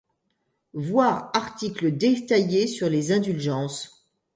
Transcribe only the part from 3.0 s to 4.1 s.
indulgences.